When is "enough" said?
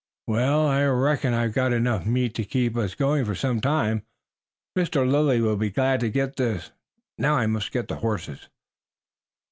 1.73-2.07